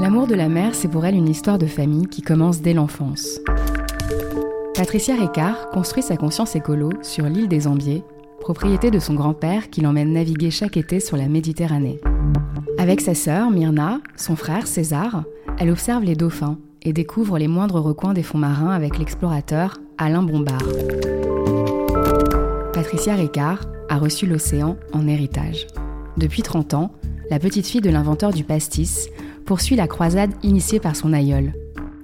L'amour 0.00 0.26
de 0.26 0.34
la 0.34 0.48
mer, 0.48 0.74
c'est 0.74 0.88
pour 0.88 1.06
elle 1.06 1.14
une 1.14 1.28
histoire 1.28 1.56
de 1.56 1.66
famille 1.66 2.08
qui 2.08 2.20
commence 2.20 2.60
dès 2.60 2.74
l'enfance. 2.74 3.40
Patricia 4.74 5.14
Ricard 5.14 5.70
construit 5.70 6.02
sa 6.02 6.16
conscience 6.16 6.56
écolo 6.56 6.90
sur 7.00 7.26
l'île 7.26 7.48
des 7.48 7.68
Ambiers, 7.68 8.02
propriété 8.40 8.90
de 8.90 8.98
son 8.98 9.14
grand-père 9.14 9.70
qui 9.70 9.80
l'emmène 9.80 10.12
naviguer 10.12 10.50
chaque 10.50 10.76
été 10.76 10.98
sur 10.98 11.16
la 11.16 11.28
Méditerranée. 11.28 12.00
Avec 12.76 13.00
sa 13.00 13.14
sœur, 13.14 13.50
Myrna, 13.50 14.00
son 14.16 14.34
frère, 14.34 14.66
César, 14.66 15.24
elle 15.58 15.70
observe 15.70 16.02
les 16.02 16.16
dauphins 16.16 16.58
et 16.82 16.92
découvre 16.92 17.38
les 17.38 17.48
moindres 17.48 17.80
recoins 17.80 18.14
des 18.14 18.24
fonds 18.24 18.38
marins 18.38 18.72
avec 18.72 18.98
l'explorateur 18.98 19.78
Alain 19.96 20.24
Bombard. 20.24 20.64
Patricia 22.72 23.14
Ricard 23.14 23.60
a 23.88 23.96
reçu 23.96 24.26
l'océan 24.26 24.76
en 24.92 25.06
héritage. 25.06 25.68
Depuis 26.16 26.42
30 26.42 26.74
ans, 26.74 26.90
la 27.30 27.38
petite 27.38 27.66
fille 27.66 27.80
de 27.80 27.90
l'inventeur 27.90 28.32
du 28.32 28.44
pastis 28.44 29.08
poursuit 29.44 29.76
la 29.76 29.86
croisade 29.86 30.32
initiée 30.42 30.80
par 30.80 30.96
son 30.96 31.12
aïeul. 31.12 31.52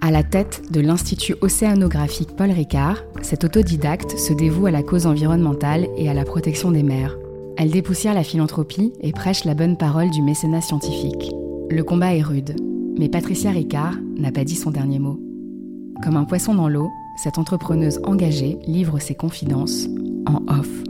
À 0.00 0.10
la 0.10 0.22
tête 0.22 0.62
de 0.70 0.80
l'Institut 0.80 1.34
océanographique 1.40 2.34
Paul 2.36 2.50
Ricard, 2.50 3.04
cette 3.22 3.44
autodidacte 3.44 4.16
se 4.18 4.32
dévoue 4.32 4.66
à 4.66 4.70
la 4.70 4.82
cause 4.82 5.06
environnementale 5.06 5.88
et 5.96 6.08
à 6.08 6.14
la 6.14 6.24
protection 6.24 6.70
des 6.70 6.82
mers. 6.82 7.18
Elle 7.58 7.70
dépoussière 7.70 8.14
la 8.14 8.24
philanthropie 8.24 8.92
et 9.02 9.12
prêche 9.12 9.44
la 9.44 9.54
bonne 9.54 9.76
parole 9.76 10.10
du 10.10 10.22
mécénat 10.22 10.62
scientifique. 10.62 11.30
Le 11.68 11.82
combat 11.82 12.14
est 12.14 12.22
rude, 12.22 12.56
mais 12.98 13.10
Patricia 13.10 13.50
Ricard 13.50 13.94
n'a 14.16 14.32
pas 14.32 14.44
dit 14.44 14.56
son 14.56 14.70
dernier 14.70 14.98
mot. 14.98 15.20
Comme 16.02 16.16
un 16.16 16.24
poisson 16.24 16.54
dans 16.54 16.68
l'eau, 16.68 16.88
cette 17.22 17.36
entrepreneuse 17.36 18.00
engagée 18.04 18.58
livre 18.66 18.98
ses 18.98 19.14
confidences 19.14 19.86
en 20.26 20.42
off. 20.50 20.89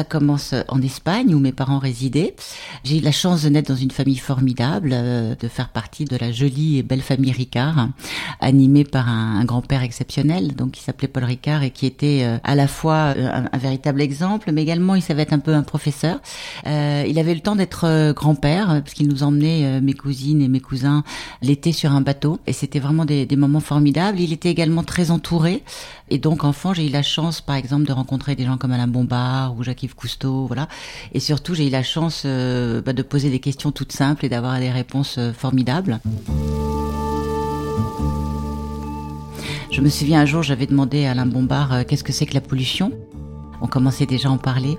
Ça 0.00 0.04
commence 0.04 0.54
en 0.68 0.80
Espagne 0.80 1.34
où 1.34 1.38
mes 1.38 1.52
parents 1.52 1.78
résidaient. 1.78 2.34
J'ai 2.84 2.98
eu 2.98 3.00
la 3.02 3.12
chance 3.12 3.42
de 3.42 3.50
naître 3.50 3.70
dans 3.70 3.78
une 3.78 3.90
famille 3.90 4.16
formidable, 4.16 4.92
euh, 4.94 5.34
de 5.38 5.46
faire 5.46 5.68
partie 5.68 6.06
de 6.06 6.16
la 6.16 6.32
jolie 6.32 6.78
et 6.78 6.82
belle 6.82 7.02
famille 7.02 7.32
Ricard, 7.32 7.88
animée 8.40 8.84
par 8.84 9.10
un, 9.10 9.44
grand-père 9.44 9.82
exceptionnel, 9.82 10.54
donc 10.54 10.70
qui 10.70 10.82
s'appelait 10.82 11.06
Paul 11.06 11.24
Ricard 11.24 11.62
et 11.64 11.70
qui 11.70 11.84
était 11.84 12.20
euh, 12.22 12.38
à 12.44 12.54
la 12.54 12.66
fois 12.66 13.12
euh, 13.14 13.44
un, 13.52 13.58
véritable 13.58 14.00
exemple, 14.00 14.52
mais 14.52 14.62
également 14.62 14.94
il 14.94 15.02
savait 15.02 15.20
être 15.20 15.34
un 15.34 15.38
peu 15.38 15.54
un 15.54 15.62
professeur. 15.62 16.18
il 16.64 17.18
avait 17.18 17.34
le 17.34 17.40
temps 17.40 17.56
d'être 17.56 18.12
grand-père 18.12 18.80
parce 18.82 18.94
qu'il 18.94 19.08
nous 19.08 19.22
emmenait 19.22 19.82
mes 19.82 19.92
cousines 19.92 20.40
et 20.40 20.48
mes 20.48 20.60
cousins 20.60 21.04
l'été 21.42 21.72
sur 21.72 21.92
un 21.92 22.00
bateau 22.00 22.38
et 22.46 22.54
c'était 22.54 22.78
vraiment 22.78 23.04
des, 23.04 23.26
des 23.26 23.36
moments 23.36 23.60
formidables. 23.60 24.18
Il 24.18 24.32
était 24.32 24.50
également 24.50 24.82
très 24.82 25.10
entouré 25.10 25.62
et 26.08 26.18
donc 26.18 26.44
enfant 26.44 26.72
j'ai 26.72 26.86
eu 26.86 26.90
la 26.90 27.02
chance 27.02 27.42
par 27.42 27.56
exemple 27.56 27.84
de 27.84 27.92
rencontrer 27.92 28.34
des 28.34 28.46
gens 28.46 28.56
comme 28.56 28.72
Alain 28.72 28.88
Bombard 28.88 29.56
ou 29.58 29.62
Jacques 29.62 29.89
Cousteau, 29.94 30.46
voilà. 30.46 30.68
Et 31.12 31.20
surtout, 31.20 31.54
j'ai 31.54 31.66
eu 31.66 31.70
la 31.70 31.82
chance 31.82 32.22
euh, 32.24 32.80
bah, 32.82 32.92
de 32.92 33.02
poser 33.02 33.30
des 33.30 33.40
questions 33.40 33.72
toutes 33.72 33.92
simples 33.92 34.24
et 34.24 34.28
d'avoir 34.28 34.58
des 34.58 34.70
réponses 34.70 35.16
euh, 35.18 35.32
formidables. 35.32 36.00
Je 39.70 39.80
me 39.80 39.88
souviens 39.88 40.20
un 40.20 40.26
jour, 40.26 40.42
j'avais 40.42 40.66
demandé 40.66 41.06
à 41.06 41.12
Alain 41.12 41.26
Bombard 41.26 41.72
euh, 41.72 41.82
qu'est-ce 41.86 42.04
que 42.04 42.12
c'est 42.12 42.26
que 42.26 42.34
la 42.34 42.40
pollution? 42.40 42.92
On 43.60 43.66
commençait 43.66 44.06
déjà 44.06 44.28
à 44.28 44.32
en 44.32 44.38
parler. 44.38 44.78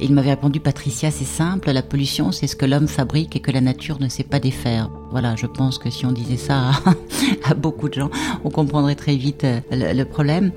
Et 0.00 0.06
il 0.06 0.12
m'avait 0.12 0.30
répondu, 0.30 0.58
Patricia, 0.58 1.10
c'est 1.10 1.24
simple, 1.24 1.70
la 1.70 1.82
pollution, 1.82 2.32
c'est 2.32 2.48
ce 2.48 2.56
que 2.56 2.66
l'homme 2.66 2.88
fabrique 2.88 3.36
et 3.36 3.40
que 3.40 3.52
la 3.52 3.60
nature 3.60 4.00
ne 4.00 4.08
sait 4.08 4.24
pas 4.24 4.40
défaire. 4.40 4.90
Voilà, 5.10 5.36
je 5.36 5.46
pense 5.46 5.78
que 5.78 5.88
si 5.88 6.04
on 6.04 6.12
disait 6.12 6.36
ça 6.36 6.70
à, 7.44 7.54
beaucoup 7.54 7.88
de 7.88 7.94
gens, 7.94 8.10
on 8.42 8.50
comprendrait 8.50 8.96
très 8.96 9.14
vite 9.14 9.46
le 9.70 10.02
problème. 10.04 10.50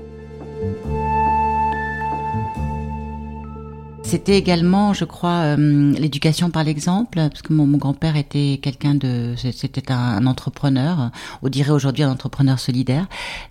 C'était 4.08 4.38
également, 4.38 4.94
je 4.94 5.04
crois, 5.04 5.54
euh, 5.58 5.92
l'éducation 5.92 6.48
par 6.48 6.64
l'exemple, 6.64 7.18
parce 7.18 7.42
que 7.42 7.52
mon, 7.52 7.66
grand-père 7.76 8.16
était 8.16 8.58
quelqu'un 8.62 8.94
de, 8.94 9.34
c'était 9.36 9.92
un, 9.92 10.26
entrepreneur, 10.26 11.10
on 11.42 11.50
dirait 11.50 11.72
aujourd'hui 11.72 12.04
un 12.04 12.10
entrepreneur 12.10 12.58
solidaire. 12.58 13.06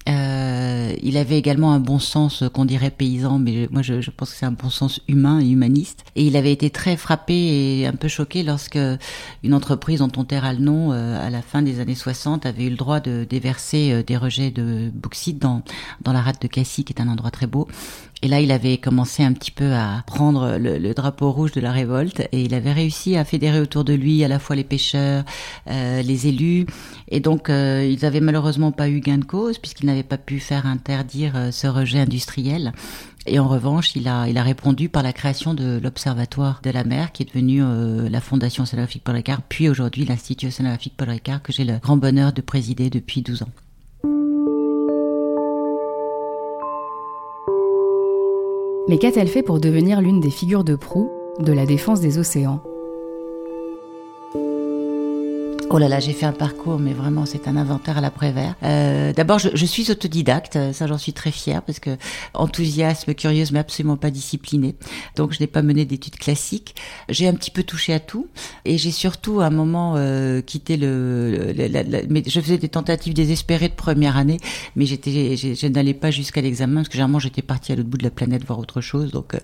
Euh, 0.10 0.96
il 1.04 1.16
avait 1.18 1.38
également 1.38 1.74
un 1.74 1.80
bon 1.80 2.00
sens 2.00 2.44
qu'on 2.56 2.66
dirait 2.66 2.90
paysan, 2.90 3.38
mais 3.38 3.68
moi 3.70 3.84
je, 3.84 4.10
pense 4.10 4.32
que 4.32 4.36
c'est 4.36 4.48
un 4.48 4.52
bon 4.52 4.72
sens 4.72 5.00
humain 5.08 5.40
et 5.40 5.48
humaniste. 5.48 6.04
Et 6.16 6.26
il 6.26 6.36
avait 6.36 6.54
été 6.54 6.72
très 6.72 6.98
frappé 6.98 7.36
et 7.36 7.86
un 7.86 7.94
peu 7.94 8.08
choqué 8.08 8.42
lorsque 8.42 8.80
une 9.44 9.54
entreprise 9.54 10.00
dont 10.00 10.12
on 10.18 10.24
taira 10.24 10.54
le 10.54 10.60
nom 10.60 10.92
euh, 10.92 11.24
à 11.24 11.30
la 11.30 11.44
fin 11.44 11.62
des 11.62 11.80
années 11.80 11.94
60 11.94 12.48
avait 12.48 12.66
eu 12.66 12.72
le 12.72 12.78
droit 12.78 13.00
de 13.00 13.28
déverser 13.30 14.02
des 14.02 14.18
rejets 14.18 14.50
de 14.50 14.90
bauxite 14.92 15.38
dans 15.38 15.62
dans 16.02 16.14
la 16.14 16.22
rade 16.22 16.40
de 16.42 16.48
Cassis, 16.48 16.84
qui 16.84 16.94
est 16.94 17.02
un 17.02 17.10
endroit 17.10 17.30
très 17.30 17.46
beau. 17.46 17.68
Et 18.24 18.28
là, 18.28 18.42
il 18.42 18.52
avait 18.52 18.78
commencé 18.78 19.24
un 19.24 19.34
petit 19.34 19.52
peu 19.52 19.74
à 19.74 20.04
prendre 20.08 20.58
le, 20.58 20.94
drapeau 20.94 21.32
rouge 21.32 21.52
de 21.52 21.62
la 21.62 21.72
révolte 21.72 22.22
et 22.32 22.42
il 22.42 22.54
avait 22.56 22.72
réussi 22.72 23.16
à 23.16 23.24
fédérer 23.24 23.60
autour 23.60 23.84
de 23.84 23.94
lui 23.94 24.24
à 24.24 24.28
la 24.28 24.40
fois 24.40 24.56
les 24.56 24.64
pêcheurs, 24.64 25.24
euh, 25.70 26.02
les 26.02 26.28
élus. 26.28 26.66
Et 27.10 27.20
donc, 27.20 27.50
euh, 27.50 27.88
ils 27.88 28.06
avaient 28.06 28.22
malheureusement 28.22 28.72
pas 28.72 28.90
eu 28.90 29.02
gain 29.02 29.20
de 29.20 29.26
cause 29.26 29.60
puisqu'ils 29.60 29.86
n'avaient 29.86 30.02
pas 30.02 30.18
pu 30.18 30.40
faire 30.40 30.66
interdire 30.66 31.34
euh, 31.36 31.52
ce 31.52 31.68
rejet 31.68 32.00
industriel. 32.00 32.74
Et 33.28 33.40
en 33.40 33.48
revanche, 33.48 33.96
il 33.96 34.08
a, 34.08 34.28
il 34.30 34.38
a 34.38 34.44
répondu 34.44 34.88
par 34.88 35.04
la 35.04 35.12
création 35.12 35.54
de 35.54 35.80
l'Observatoire 35.84 36.62
de 36.64 36.70
la 36.70 36.86
mer, 36.86 37.12
qui 37.12 37.24
est 37.24 37.26
devenu 37.26 37.62
euh, 37.62 38.08
la 38.10 38.22
Fondation 38.22 38.64
Océanographique 38.64 39.04
Paul 39.04 39.16
Ricard, 39.16 39.42
puis 39.42 39.68
aujourd'hui 39.68 40.06
l'Institut 40.06 40.48
Océanographique 40.48 40.94
Paul 40.96 41.10
Ricard, 41.10 41.44
que 41.44 41.52
j'ai 41.52 41.66
le 41.66 41.78
grand 41.78 41.98
bonheur 41.98 42.32
de 42.32 42.42
présider 42.42 42.90
depuis 42.90 43.22
12 43.22 43.44
ans. 43.44 43.50
Mais 48.88 48.98
qu'a-t-elle 48.98 49.28
fait 49.28 49.44
pour 49.44 49.60
devenir 49.60 50.02
l'une 50.02 50.22
des 50.22 50.30
figures 50.30 50.64
de 50.64 50.76
proue 50.76 51.12
de 51.40 51.52
la 51.52 51.66
défense 51.66 52.00
des 52.00 52.18
océans? 52.18 52.62
Oh 55.70 55.80
là 55.80 55.90
là, 55.90 56.00
j'ai 56.00 56.14
fait 56.14 56.26
un 56.26 56.32
parcours, 56.32 56.80
mais 56.80 56.94
vraiment, 56.94 57.26
c'est 57.26 57.46
un 57.50 57.58
inventaire 57.58 57.98
à 57.98 58.02
l'après-vert. 58.02 58.56
Euh, 58.64 59.12
D'abord, 59.12 59.38
je, 59.38 59.50
je, 59.54 59.66
suis 59.66 59.92
autodidacte, 59.92 60.58
ça 60.72 60.88
j'en 60.88 60.98
suis 60.98 61.12
très 61.12 61.32
fière, 61.32 61.62
parce 61.62 61.80
que 61.80 61.98
enthousiasme, 62.34 63.14
curieuse, 63.14 63.52
mais 63.52 63.60
absolument 63.60 63.98
pas 63.98 64.10
disciplinée. 64.10 64.76
Donc, 65.18 65.34
je 65.34 65.42
n'ai 65.42 65.48
pas 65.48 65.62
mené 65.62 65.84
d'études 65.84 66.16
classiques. 66.16 66.74
J'ai 67.10 67.28
un 67.28 67.34
petit 67.34 67.52
peu 67.52 67.64
touché 67.64 67.94
à 67.94 68.00
tout, 68.00 68.28
et 68.64 68.78
j'ai 68.78 68.92
surtout 68.92 69.42
à 69.42 69.48
un 69.48 69.50
moment 69.50 69.96
euh, 69.98 70.40
quitté 70.40 70.78
le, 70.78 71.54
mais 72.10 72.24
je 72.26 72.40
faisais 72.40 72.58
des 72.58 72.70
tentatives 72.70 73.14
désespérées 73.14 73.68
de 73.68 73.74
première 73.74 74.16
année, 74.16 74.40
mais 74.78 74.86
j'étais, 74.86 75.36
je 75.36 75.68
n'allais 75.68 75.94
pas 75.94 76.12
jusqu'à 76.12 76.40
l'examen, 76.40 76.76
parce 76.76 76.88
que 76.88 76.94
généralement 76.94 77.20
j'étais 77.20 77.42
partie 77.42 77.74
à 77.74 77.76
l'autre 77.76 77.90
bout 77.90 77.98
de 77.98 78.06
la 78.06 78.12
planète 78.12 78.46
voir 78.46 78.60
autre 78.60 78.80
chose. 78.80 79.12
Donc, 79.12 79.36
euh, 79.36 79.40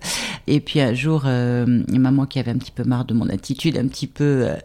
et 0.47 0.61
puis 0.61 0.79
un 0.79 0.93
jour, 0.93 1.23
euh, 1.25 1.83
maman 1.89 2.25
qui 2.25 2.39
avait 2.39 2.51
un 2.51 2.57
petit 2.57 2.71
peu 2.71 2.85
marre 2.85 3.03
de 3.03 3.13
mon 3.13 3.27
attitude, 3.27 3.77
un 3.77 3.87
petit 3.87 4.07
peu, 4.07 4.45
euh, 4.47 4.55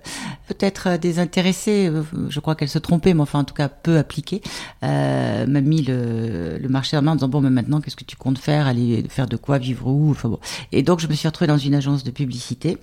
peut-être 0.48 0.96
des 0.96 1.18
intérêts 1.18 1.52
euh, 1.68 2.02
je 2.28 2.40
crois 2.40 2.54
qu'elle 2.54 2.68
se 2.68 2.78
trompait, 2.78 3.14
mais 3.14 3.20
enfin 3.20 3.40
en 3.40 3.44
tout 3.44 3.54
cas 3.54 3.68
peu 3.68 3.98
appliquée, 3.98 4.42
euh, 4.82 5.46
m'a 5.46 5.60
mis 5.60 5.82
le, 5.82 6.58
marché 6.68 6.96
en 6.96 7.02
main 7.02 7.12
en 7.12 7.14
disant 7.14 7.28
bon 7.28 7.40
mais 7.40 7.50
maintenant 7.50 7.80
qu'est-ce 7.80 7.96
que 7.96 8.04
tu 8.04 8.16
comptes 8.16 8.38
faire, 8.38 8.66
aller 8.66 9.04
faire 9.08 9.26
de 9.26 9.36
quoi, 9.36 9.58
vivre 9.58 9.86
où, 9.86 10.10
enfin 10.10 10.28
bon. 10.28 10.38
Et 10.72 10.82
donc 10.82 11.00
je 11.00 11.06
me 11.06 11.14
suis 11.14 11.28
retrouvée 11.28 11.48
dans 11.48 11.58
une 11.58 11.74
agence 11.74 12.04
de 12.04 12.10
publicité. 12.10 12.78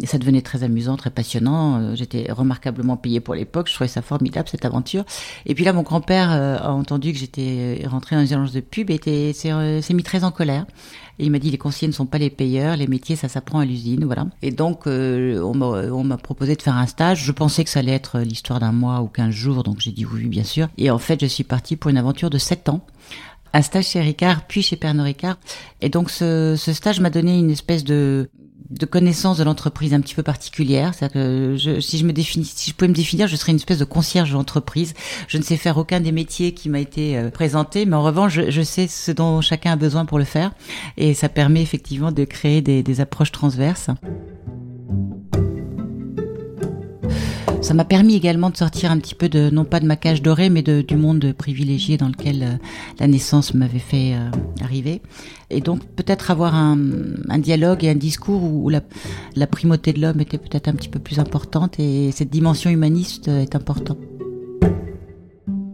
Et 0.00 0.06
ça 0.06 0.16
devenait 0.16 0.42
très 0.42 0.62
amusant, 0.62 0.96
très 0.96 1.10
passionnant. 1.10 1.80
Euh, 1.80 1.96
j'étais 1.96 2.30
remarquablement 2.30 2.96
payée 2.96 3.18
pour 3.18 3.34
l'époque. 3.34 3.66
Je 3.68 3.74
trouvais 3.74 3.88
ça 3.88 4.00
formidable, 4.00 4.48
cette 4.48 4.64
aventure. 4.64 5.04
Et 5.44 5.56
puis 5.56 5.64
là, 5.64 5.72
mon 5.72 5.82
grand-père 5.82 6.30
a 6.30 6.72
entendu 6.72 7.12
que 7.12 7.18
j'étais 7.18 7.82
rentrée 7.84 8.14
dans 8.14 8.24
une 8.24 8.32
agence 8.32 8.52
de 8.52 8.60
pub 8.60 8.90
et 8.90 9.32
s'est 9.32 9.94
mis 9.94 10.04
très 10.04 10.22
en 10.22 10.30
colère. 10.30 10.66
Et 11.18 11.26
il 11.26 11.30
m'a 11.30 11.38
dit 11.38 11.50
les 11.50 11.58
conseillers 11.58 11.88
ne 11.88 11.92
sont 11.92 12.06
pas 12.06 12.18
les 12.18 12.30
payeurs, 12.30 12.76
les 12.76 12.86
métiers 12.86 13.16
ça 13.16 13.28
s'apprend 13.28 13.58
à 13.58 13.64
l'usine, 13.64 14.04
voilà. 14.04 14.26
Et 14.42 14.50
donc 14.50 14.86
euh, 14.86 15.40
on 15.40 16.04
m'a 16.04 16.16
proposé 16.16 16.54
de 16.54 16.62
faire 16.62 16.76
un 16.76 16.86
stage. 16.86 17.24
Je 17.24 17.32
pensais 17.32 17.64
que 17.64 17.70
ça 17.70 17.80
allait 17.80 17.92
être 17.92 18.20
l'histoire 18.20 18.60
d'un 18.60 18.72
mois 18.72 19.00
ou 19.02 19.06
quinze 19.06 19.34
jours, 19.34 19.62
donc 19.62 19.80
j'ai 19.80 19.92
dit 19.92 20.06
oui, 20.06 20.26
bien 20.26 20.44
sûr. 20.44 20.68
Et 20.78 20.90
en 20.90 20.98
fait, 20.98 21.20
je 21.20 21.26
suis 21.26 21.44
partie 21.44 21.76
pour 21.76 21.90
une 21.90 21.98
aventure 21.98 22.30
de 22.30 22.38
sept 22.38 22.68
ans 22.68 22.80
un 23.52 23.62
stage 23.62 23.88
chez 23.88 24.00
Ricard, 24.00 24.46
puis 24.46 24.62
chez 24.62 24.76
Pernod 24.76 25.04
Ricard. 25.04 25.36
Et 25.80 25.88
donc 25.88 26.10
ce, 26.10 26.54
ce 26.56 26.72
stage 26.72 27.00
m'a 27.00 27.10
donné 27.10 27.38
une 27.38 27.50
espèce 27.50 27.84
de 27.84 28.30
de 28.70 28.84
connaissance 28.84 29.38
de 29.38 29.44
l'entreprise 29.44 29.94
un 29.94 30.00
petit 30.00 30.14
peu 30.14 30.22
particulière. 30.22 30.92
C'est-à-dire 30.94 31.14
que 31.14 31.56
je, 31.56 31.80
si 31.80 31.98
je 31.98 32.04
me 32.04 32.12
définis, 32.12 32.44
si 32.44 32.70
je 32.70 32.74
pouvais 32.74 32.88
me 32.88 32.94
définir, 32.94 33.26
je 33.26 33.36
serais 33.36 33.52
une 33.52 33.56
espèce 33.56 33.78
de 33.78 33.84
concierge 33.84 34.32
d'entreprise. 34.32 34.94
Je 35.26 35.38
ne 35.38 35.42
sais 35.42 35.56
faire 35.56 35.78
aucun 35.78 36.00
des 36.00 36.12
métiers 36.12 36.52
qui 36.52 36.68
m'a 36.68 36.80
été 36.80 37.16
euh, 37.16 37.30
présenté, 37.30 37.86
mais 37.86 37.96
en 37.96 38.02
revanche, 38.02 38.40
je, 38.48 38.62
sais 38.62 38.86
ce 38.86 39.10
dont 39.10 39.40
chacun 39.40 39.72
a 39.72 39.76
besoin 39.76 40.04
pour 40.04 40.18
le 40.18 40.24
faire, 40.24 40.52
et 40.96 41.14
ça 41.14 41.28
permet 41.28 41.62
effectivement 41.62 42.12
de 42.12 42.24
créer 42.24 42.60
des, 42.60 42.82
des 42.82 43.00
approches 43.00 43.32
transverses. 43.32 43.88
Ça 47.60 47.74
m'a 47.74 47.84
permis 47.84 48.14
également 48.14 48.50
de 48.50 48.56
sortir 48.56 48.90
un 48.90 48.98
petit 48.98 49.14
peu 49.14 49.28
de, 49.28 49.50
non 49.50 49.64
pas 49.64 49.80
de 49.80 49.86
ma 49.86 49.96
cage 49.96 50.22
dorée, 50.22 50.48
mais 50.48 50.62
de, 50.62 50.80
du 50.80 50.96
monde 50.96 51.32
privilégié 51.36 51.96
dans 51.96 52.08
lequel 52.08 52.42
euh, 52.42 52.56
la 52.98 53.08
naissance 53.08 53.52
m'avait 53.52 53.78
fait 53.78 54.14
euh, 54.14 54.30
arriver. 54.62 55.02
Et 55.50 55.60
donc 55.60 55.84
peut-être 55.84 56.30
avoir 56.30 56.54
un, 56.54 56.78
un, 57.28 57.38
dialogue 57.38 57.84
et 57.84 57.90
un 57.90 57.94
discours 57.94 58.42
où, 58.44 58.68
la, 58.68 58.80
la 59.34 59.46
primauté 59.46 59.92
de 59.92 60.00
l'homme 60.00 60.20
était 60.20 60.38
peut-être 60.38 60.68
un 60.68 60.74
petit 60.74 60.88
peu 60.88 60.98
plus 60.98 61.18
importante 61.18 61.78
et 61.80 62.12
cette 62.12 62.30
dimension 62.30 62.70
humaniste 62.70 63.28
est 63.28 63.54
importante. 63.54 63.98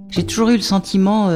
J'ai 0.08 0.24
toujours 0.24 0.50
eu 0.50 0.56
le 0.56 0.62
sentiment 0.62 1.28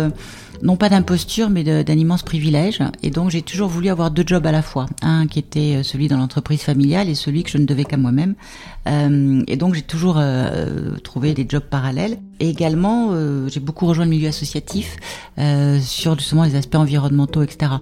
non 0.63 0.77
pas 0.77 0.89
d'imposture, 0.89 1.51
mais 1.51 1.65
d'un 1.65 1.99
immense 1.99 2.23
privilège. 2.23 2.83
Et 3.03 3.11
donc 3.11 3.31
j'ai 3.31 3.43
toujours 3.43 3.69
voulu 3.69 3.89
avoir 3.89 4.11
deux 4.11 4.25
jobs 4.27 4.47
à 4.47 4.53
la 4.53 4.63
fois. 4.63 4.87
Un 5.03 5.27
qui 5.27 5.39
était 5.39 5.77
euh, 5.77 5.83
celui 5.83 6.09
dans 6.09 6.19
l'entreprise 6.19 6.63
familiale 6.63 7.09
et 7.09 7.15
celui 7.15 7.43
que 7.43 7.51
je 7.51 7.59
ne 7.59 7.67
devais 7.67 7.85
qu'à 7.85 7.97
moi-même. 7.97 8.35
Euh, 8.87 9.43
et 9.47 9.57
donc 9.57 9.75
j'ai 9.75 9.83
toujours 9.83 10.17
euh, 10.19 10.97
trouvé 10.99 11.35
des 11.35 11.47
jobs 11.49 11.63
parallèles. 11.63 12.19
Et 12.41 12.49
également, 12.49 13.11
euh, 13.13 13.49
j'ai 13.49 13.61
beaucoup 13.61 13.87
rejoint 13.87 14.05
le 14.05 14.11
milieu 14.11 14.29
associatif 14.29 14.97
euh, 15.39 15.81
sur 15.81 16.19
justement 16.19 16.45
les 16.45 16.55
aspects 16.55 16.77
environnementaux, 16.77 17.43
etc. 17.43 17.73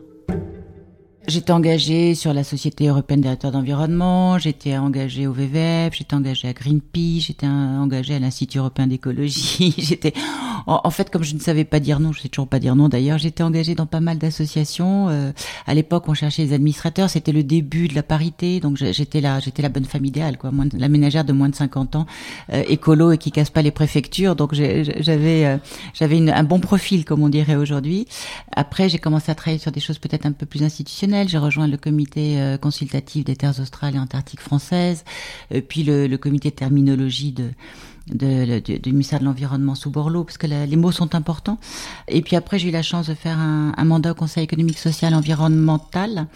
J'étais 1.28 1.50
engagée 1.50 2.14
sur 2.14 2.32
la 2.32 2.44
Société 2.44 2.86
européenne 2.86 3.20
des 3.20 3.24
directeurs 3.24 3.50
d'environnement, 3.50 4.38
j'étais 4.38 4.76
engagée 4.76 5.26
au 5.26 5.32
WWF, 5.32 5.92
j'étais 5.92 6.14
engagée 6.14 6.46
à 6.46 6.52
Greenpeace, 6.52 7.26
j'étais 7.26 7.48
engagée 7.48 8.14
à 8.14 8.20
l'Institut 8.20 8.58
européen 8.58 8.86
d'écologie, 8.86 9.74
j'étais 9.78 10.12
en, 10.68 10.88
fait 10.90 11.10
comme 11.10 11.24
je 11.24 11.34
ne 11.34 11.40
savais 11.40 11.64
pas 11.64 11.80
dire 11.80 11.98
non, 11.98 12.12
je 12.12 12.20
sais 12.20 12.28
toujours 12.28 12.46
pas 12.46 12.60
dire 12.60 12.76
non 12.76 12.88
d'ailleurs, 12.88 13.18
j'étais 13.18 13.42
engagée 13.42 13.74
dans 13.74 13.86
pas 13.86 13.98
mal 13.98 14.18
d'associations. 14.18 15.08
Euh, 15.08 15.32
à 15.66 15.74
l'époque, 15.74 16.04
on 16.06 16.14
cherchait 16.14 16.44
les 16.44 16.52
administrateurs, 16.52 17.10
c'était 17.10 17.32
le 17.32 17.42
début 17.42 17.88
de 17.88 17.96
la 17.96 18.04
parité, 18.04 18.60
donc 18.60 18.76
j'étais 18.76 19.20
là, 19.20 19.40
j'étais 19.40 19.62
la 19.62 19.68
bonne 19.68 19.84
femme 19.84 20.04
idéale 20.04 20.38
quoi, 20.38 20.52
la 20.74 20.88
ménagère 20.88 21.24
de 21.24 21.32
moins 21.32 21.48
de 21.48 21.56
50 21.56 21.96
ans, 21.96 22.06
euh, 22.52 22.62
écolo 22.68 23.10
et 23.10 23.18
qui 23.18 23.32
casse 23.32 23.50
pas 23.50 23.62
les 23.62 23.72
préfectures, 23.72 24.36
donc 24.36 24.54
j'avais 24.54 25.44
euh, 25.44 25.56
j'avais 25.92 26.30
un 26.30 26.44
bon 26.44 26.60
profil 26.60 27.04
comme 27.04 27.24
on 27.24 27.28
dirait 27.28 27.56
aujourd'hui. 27.56 28.06
Après, 28.54 28.88
j'ai 28.88 28.98
commencé 28.98 29.32
à 29.32 29.34
travailler 29.34 29.58
sur 29.58 29.72
des 29.72 29.80
choses 29.80 29.98
peut-être 29.98 30.24
un 30.24 30.32
peu 30.32 30.46
plus 30.46 30.62
institutionnelles 30.62 31.15
j'ai 31.26 31.38
rejoint 31.38 31.68
le 31.68 31.76
comité 31.76 32.40
euh, 32.40 32.58
consultatif 32.58 33.24
des 33.24 33.36
terres 33.36 33.58
australes 33.60 33.96
et 33.96 33.98
antarctiques 33.98 34.40
françaises, 34.40 35.04
euh, 35.52 35.60
puis 35.66 35.82
le, 35.82 36.14
comité 36.16 36.50
terminologie 36.50 37.32
de 37.32 37.50
de, 38.12 38.60
de, 38.60 38.76
du 38.78 38.92
ministère 38.92 39.20
de 39.20 39.24
l'Environnement 39.24 39.74
sous 39.74 39.90
Borloo, 39.90 40.24
parce 40.24 40.38
que 40.38 40.46
les 40.46 40.76
mots 40.76 40.92
sont 40.92 41.14
importants. 41.14 41.58
Et 42.08 42.22
puis 42.22 42.36
après, 42.36 42.58
j'ai 42.58 42.68
eu 42.68 42.72
la 42.72 42.82
chance 42.82 43.08
de 43.08 43.14
faire 43.14 43.38
un, 43.38 43.72
un 43.76 43.84
mandat 43.84 44.12
au 44.12 44.14
Conseil 44.14 44.44
économique, 44.44 44.78
social, 44.78 45.14
environnemental, 45.14 46.26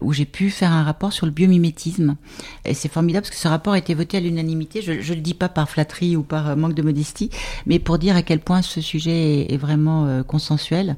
où 0.00 0.12
j'ai 0.12 0.24
pu 0.24 0.50
faire 0.50 0.72
un 0.72 0.82
rapport 0.82 1.12
sur 1.12 1.26
le 1.26 1.32
biomimétisme. 1.32 2.16
Et 2.64 2.74
c'est 2.74 2.90
formidable 2.90 3.22
parce 3.22 3.34
que 3.34 3.40
ce 3.40 3.48
rapport 3.48 3.74
a 3.74 3.78
été 3.78 3.94
voté 3.94 4.16
à 4.16 4.20
l'unanimité. 4.20 4.82
Je, 4.82 5.00
je 5.00 5.14
le 5.14 5.20
dis 5.20 5.34
pas 5.34 5.48
par 5.48 5.68
flatterie 5.68 6.16
ou 6.16 6.22
par 6.22 6.48
euh, 6.48 6.56
manque 6.56 6.74
de 6.74 6.82
modestie, 6.82 7.30
mais 7.66 7.78
pour 7.78 7.98
dire 7.98 8.16
à 8.16 8.22
quel 8.22 8.40
point 8.40 8.62
ce 8.62 8.80
sujet 8.80 9.40
est, 9.40 9.52
est 9.54 9.56
vraiment 9.56 10.06
euh, 10.06 10.22
consensuel 10.22 10.96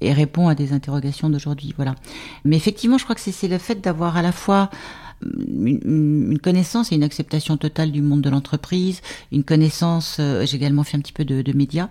et 0.00 0.12
répond 0.12 0.48
à 0.48 0.54
des 0.54 0.72
interrogations 0.72 1.30
d'aujourd'hui. 1.30 1.74
Voilà. 1.76 1.94
Mais 2.44 2.56
effectivement, 2.56 2.98
je 2.98 3.04
crois 3.04 3.14
que 3.14 3.20
c'est 3.20 3.48
le 3.48 3.58
fait 3.58 3.80
d'avoir 3.80 4.16
à 4.16 4.22
la 4.22 4.32
fois 4.32 4.70
une, 5.22 6.38
connaissance 6.42 6.92
et 6.92 6.96
une 6.96 7.02
acceptation 7.02 7.56
totale 7.56 7.92
du 7.92 8.02
monde 8.02 8.20
de 8.20 8.30
l'entreprise, 8.30 9.00
une 9.32 9.44
connaissance, 9.44 10.18
euh, 10.20 10.44
j'ai 10.46 10.56
également 10.56 10.84
fait 10.84 10.96
un 10.96 11.00
petit 11.00 11.12
peu 11.12 11.24
de, 11.24 11.42
de 11.42 11.52
médias. 11.52 11.88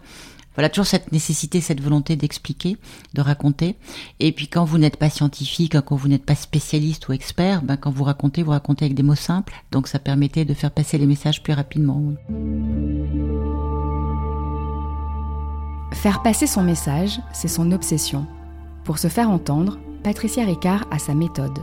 Voilà, 0.56 0.70
toujours 0.70 0.86
cette 0.86 1.12
nécessité, 1.12 1.62
cette 1.62 1.82
volonté 1.82 2.16
d'expliquer, 2.16 2.78
de 3.14 3.22
raconter. 3.22 3.76
Et 4.20 4.32
puis 4.32 4.48
quand 4.48 4.66
vous 4.66 4.78
n'êtes 4.78 4.98
pas 4.98 5.10
scientifique, 5.10 5.76
quand 5.82 5.96
vous 5.96 6.08
n'êtes 6.08 6.26
pas 6.26 6.36
spécialiste 6.36 7.08
ou 7.08 7.14
expert, 7.14 7.64
ben 7.64 7.78
quand 7.78 7.92
vous 7.92 8.04
racontez, 8.04 8.44
vous 8.44 8.52
racontez 8.52 8.86
avec 8.86 8.96
des 8.96 9.04
mots 9.04 9.16
simples. 9.16 9.54
Donc 9.72 9.88
ça 9.88 10.00
permettait 10.00 10.46
de 10.46 10.54
faire 10.54 10.72
passer 10.72 10.98
les 10.98 11.08
messages 11.08 11.42
plus 11.42 11.54
rapidement. 11.54 12.14
Faire 15.94 16.22
passer 16.22 16.48
son 16.48 16.64
message, 16.64 17.20
c'est 17.34 17.48
son 17.48 17.72
obsession. 17.72 18.28
Pour 18.84 19.00
se 19.00 19.08
faire 19.08 19.30
entendre, 19.30 19.80
Patricia 20.04 20.46
Ricard 20.46 20.86
a 20.92 21.00
sa 21.00 21.14
méthode. 21.14 21.60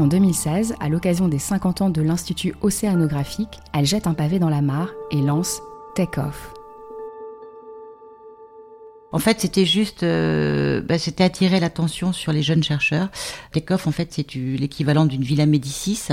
En 0.00 0.06
2016, 0.06 0.76
à 0.80 0.88
l'occasion 0.88 1.28
des 1.28 1.38
50 1.38 1.82
ans 1.82 1.90
de 1.90 2.00
l'Institut 2.00 2.54
océanographique, 2.62 3.60
elle 3.74 3.84
jette 3.84 4.06
un 4.06 4.14
pavé 4.14 4.38
dans 4.38 4.48
la 4.48 4.62
mare 4.62 4.88
et 5.10 5.20
lance 5.20 5.60
Take 5.94 6.18
Off. 6.18 6.54
En 9.12 9.18
fait, 9.18 9.42
c'était 9.42 9.66
juste, 9.66 10.02
euh, 10.02 10.80
bah, 10.80 10.98
c'était 10.98 11.24
attirer 11.24 11.60
l'attention 11.60 12.14
sur 12.14 12.32
les 12.32 12.42
jeunes 12.42 12.62
chercheurs. 12.62 13.10
Take-off, 13.52 13.86
en 13.86 13.90
fait, 13.90 14.10
c'est 14.12 14.34
l'équivalent 14.34 15.04
d'une 15.04 15.22
Villa 15.22 15.44
Médicis 15.44 16.08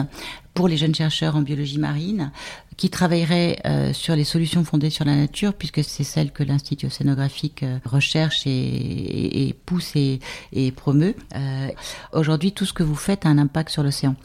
pour 0.53 0.67
les 0.67 0.75
jeunes 0.75 0.95
chercheurs 0.95 1.37
en 1.37 1.41
biologie 1.41 1.79
marine 1.79 2.31
qui 2.77 2.91
travailleraient 2.91 3.59
euh, 3.65 3.91
sur 3.91 4.15
les 4.15 4.23
solutions 4.23 4.63
fondées 4.63 4.91
sur 4.91 5.03
la 5.03 5.15
nature, 5.15 5.53
puisque 5.53 5.83
c'est 5.83 6.03
celle 6.03 6.31
que 6.31 6.43
l'Institut 6.43 6.85
océanographique 6.85 7.63
euh, 7.63 7.79
recherche 7.83 8.45
et, 8.45 9.47
et, 9.47 9.53
pousse 9.53 9.95
et, 9.95 10.19
et 10.53 10.71
promeut. 10.71 11.15
Euh, 11.35 11.69
Aujourd'hui, 12.13 12.51
tout 12.51 12.65
ce 12.65 12.73
que 12.73 12.83
vous 12.83 12.95
faites 12.95 13.25
a 13.25 13.29
un 13.29 13.39
impact 13.39 13.69
sur 13.69 13.81
l'océan. 13.81 14.15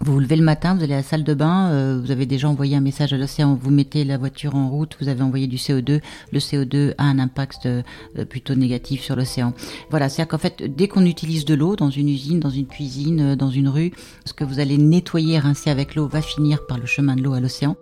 Vous 0.00 0.14
vous 0.14 0.20
levez 0.20 0.36
le 0.36 0.42
matin, 0.42 0.74
vous 0.74 0.82
allez 0.82 0.94
à 0.94 0.98
la 0.98 1.02
salle 1.02 1.22
de 1.22 1.34
bain, 1.34 1.70
euh, 1.70 2.00
vous 2.02 2.10
avez 2.10 2.24
déjà 2.24 2.48
envoyé 2.48 2.74
un 2.74 2.80
message 2.80 3.12
à 3.12 3.18
l'océan, 3.18 3.58
vous 3.60 3.70
mettez 3.70 4.04
la 4.04 4.16
voiture 4.16 4.54
en 4.54 4.70
route, 4.70 4.96
vous 5.00 5.08
avez 5.08 5.22
envoyé 5.22 5.46
du 5.46 5.56
CO2, 5.56 6.00
le 6.32 6.38
CO2 6.38 6.94
a 6.96 7.04
un 7.04 7.18
impact 7.18 7.66
euh, 7.66 7.82
plutôt 8.28 8.54
négatif 8.54 9.02
sur 9.02 9.16
l'océan. 9.16 9.52
Voilà, 9.90 10.08
c'est-à-dire 10.08 10.30
qu'en 10.30 10.38
fait, 10.38 10.62
dès 10.62 10.88
qu'on 10.88 11.04
utilise 11.04 11.44
de 11.44 11.54
l'eau 11.54 11.76
dans 11.76 11.90
une 11.90 12.08
usine, 12.08 12.40
dans 12.40 12.50
une 12.50 12.66
cuisine, 12.66 13.20
euh, 13.20 13.36
dans 13.36 13.50
une 13.50 13.68
rue, 13.68 13.92
ce 14.24 14.32
que 14.32 14.44
vous 14.44 14.60
allez 14.60 14.78
nettoyer, 14.78 15.38
rincer 15.38 15.68
avec 15.68 15.94
l'eau 15.94 16.08
va 16.08 16.22
finir 16.22 16.66
par 16.66 16.78
le 16.78 16.86
chemin 16.86 17.14
de 17.14 17.22
l'eau 17.22 17.34
à 17.34 17.40
l'océan. 17.40 17.76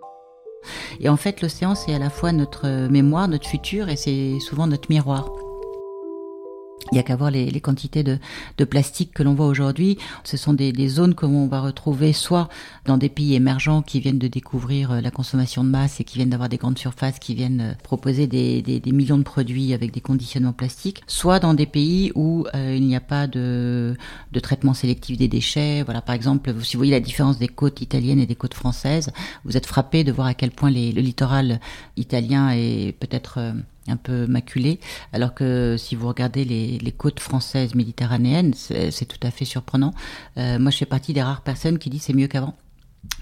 Et 0.99 1.07
en 1.07 1.17
fait, 1.17 1.41
l'océan, 1.41 1.75
c'est 1.75 1.93
à 1.93 1.99
la 1.99 2.09
fois 2.09 2.33
notre 2.33 2.87
mémoire, 2.89 3.29
notre 3.29 3.47
futur, 3.47 3.87
et 3.89 3.95
c'est 3.95 4.39
souvent 4.41 4.67
notre 4.67 4.91
miroir. 4.91 5.31
Il 6.91 6.95
n'y 6.95 6.99
a 6.99 7.03
qu'à 7.03 7.15
voir 7.15 7.31
les, 7.31 7.49
les, 7.49 7.61
quantités 7.61 8.03
de, 8.03 8.19
de 8.57 8.65
plastique 8.65 9.13
que 9.13 9.23
l'on 9.23 9.33
voit 9.33 9.47
aujourd'hui. 9.47 9.97
Ce 10.25 10.35
sont 10.35 10.53
des, 10.53 10.73
des 10.73 10.89
zones 10.89 11.15
que 11.15 11.25
l'on 11.25 11.47
va 11.47 11.61
retrouver 11.61 12.11
soit 12.11 12.49
dans 12.83 12.97
des 12.97 13.07
pays 13.07 13.33
émergents 13.33 13.81
qui 13.81 14.01
viennent 14.01 14.19
de 14.19 14.27
découvrir 14.27 14.91
euh, 14.91 14.99
la 14.99 15.09
consommation 15.09 15.63
de 15.63 15.69
masse 15.69 16.01
et 16.01 16.03
qui 16.03 16.17
viennent 16.17 16.31
d'avoir 16.31 16.49
des 16.49 16.57
grandes 16.57 16.77
surfaces, 16.77 17.17
qui 17.17 17.33
viennent 17.33 17.61
euh, 17.61 17.73
proposer 17.81 18.27
des, 18.27 18.61
des, 18.61 18.81
des, 18.81 18.91
millions 18.91 19.17
de 19.17 19.23
produits 19.23 19.73
avec 19.73 19.93
des 19.93 20.01
conditionnements 20.01 20.51
plastiques, 20.51 21.01
soit 21.07 21.39
dans 21.39 21.53
des 21.53 21.65
pays 21.65 22.11
où 22.13 22.45
euh, 22.55 22.75
il 22.75 22.85
n'y 22.85 22.95
a 22.97 23.01
pas 23.01 23.25
de, 23.25 23.95
de 24.33 24.39
traitement 24.41 24.73
sélectif 24.73 25.17
des 25.17 25.29
déchets. 25.29 25.83
Voilà, 25.83 26.01
par 26.01 26.13
exemple, 26.13 26.53
si 26.61 26.75
vous 26.75 26.79
voyez 26.79 26.91
la 26.91 26.99
différence 26.99 27.39
des 27.39 27.47
côtes 27.47 27.79
italiennes 27.79 28.19
et 28.19 28.25
des 28.25 28.35
côtes 28.35 28.53
françaises, 28.53 29.13
vous 29.45 29.55
êtes 29.55 29.65
frappé 29.65 30.03
de 30.03 30.11
voir 30.11 30.27
à 30.27 30.33
quel 30.33 30.51
point 30.51 30.69
les, 30.69 30.91
le 30.91 31.01
littoral 31.01 31.61
italien 31.95 32.51
est 32.51 32.93
peut-être 32.99 33.39
un 33.91 33.97
peu 33.97 34.25
maculé, 34.27 34.79
alors 35.13 35.33
que 35.33 35.75
si 35.77 35.95
vous 35.95 36.07
regardez 36.07 36.45
les, 36.45 36.91
côtes 36.91 37.19
françaises 37.19 37.75
méditerranéennes, 37.75 38.53
c'est 38.53 39.05
tout 39.05 39.25
à 39.25 39.31
fait 39.31 39.45
surprenant. 39.45 39.93
Euh, 40.37 40.59
moi, 40.59 40.71
je 40.71 40.77
fais 40.77 40.85
partie 40.85 41.13
des 41.13 41.21
rares 41.21 41.41
personnes 41.41 41.79
qui 41.79 41.89
disent 41.89 42.03
c'est 42.03 42.13
mieux 42.13 42.27
qu'avant. 42.27 42.55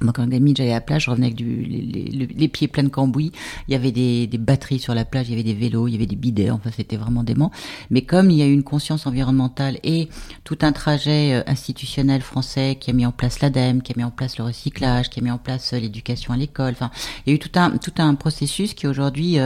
Moi, 0.01 0.13
quand 0.13 0.27
gamine, 0.27 0.55
j'allais 0.55 0.71
à 0.71 0.75
la 0.75 0.81
plage, 0.81 1.05
je 1.05 1.11
revenais 1.11 1.27
avec 1.27 1.39
les, 1.39 2.47
pieds 2.47 2.67
pleins 2.67 2.83
de 2.83 2.89
cambouis. 2.89 3.31
Il 3.67 3.71
y 3.71 3.75
avait 3.75 3.91
des, 3.91 4.27
batteries 4.37 4.79
sur 4.79 4.93
la 4.93 5.05
plage, 5.05 5.27
il 5.27 5.31
y 5.31 5.33
avait 5.33 5.43
des 5.43 5.53
vélos, 5.53 5.87
il 5.87 5.93
y 5.93 5.95
avait 5.95 6.05
des 6.05 6.15
bidets. 6.15 6.51
Enfin, 6.51 6.69
c'était 6.75 6.97
vraiment 6.97 7.23
dément. 7.23 7.51
Mais 7.89 8.01
comme 8.01 8.29
il 8.29 8.37
y 8.37 8.41
a 8.41 8.45
eu 8.45 8.53
une 8.53 8.63
conscience 8.63 9.07
environnementale 9.07 9.77
et 9.83 10.09
tout 10.43 10.57
un 10.61 10.71
trajet 10.71 11.33
euh, 11.33 11.43
institutionnel 11.47 12.21
français 12.21 12.77
qui 12.79 12.89
a 12.91 12.93
mis 12.93 13.05
en 13.05 13.11
place 13.11 13.41
l'ADEME, 13.41 13.81
qui 13.81 13.93
a 13.93 13.95
mis 13.97 14.03
en 14.03 14.11
place 14.11 14.37
le 14.37 14.45
recyclage, 14.45 15.09
qui 15.09 15.19
a 15.19 15.23
mis 15.23 15.31
en 15.31 15.37
place 15.37 15.73
euh, 15.73 15.79
l'éducation 15.79 16.33
à 16.33 16.37
l'école. 16.37 16.71
Enfin, 16.71 16.91
il 17.25 17.31
y 17.31 17.33
a 17.33 17.35
eu 17.35 17.39
tout 17.39 17.57
un, 17.59 17.77
tout 17.77 17.93
un 17.97 18.15
processus 18.15 18.73
qui 18.73 18.87
aujourd'hui 18.87 19.37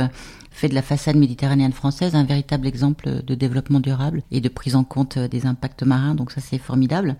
fait 0.54 0.70
de 0.70 0.76
la 0.76 0.82
façade 0.82 1.18
méditerranéenne 1.18 1.74
française 1.74 2.16
un 2.16 2.24
véritable 2.24 2.68
exemple 2.68 3.24
de 3.24 3.36
développement 3.36 3.80
durable 3.80 4.22
et 4.32 4.40
de 4.40 4.50
prise 4.50 4.76
en 4.76 4.84
compte 4.84 5.18
des 5.18 5.46
impacts 5.46 5.84
marins. 5.84 6.16
Donc 6.16 6.32
ça, 6.32 6.40
c'est 6.40 6.60
formidable. 6.60 7.18